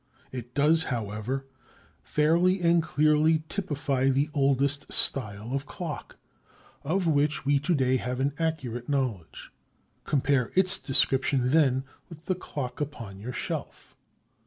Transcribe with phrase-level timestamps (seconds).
[0.31, 1.45] It does, however,
[2.01, 6.17] fairly and clearly typify the oldest style of clock
[6.81, 9.51] of which we to day have any accurate knowledge.
[10.03, 13.95] Compare its description, then, with the clock upon your shelf.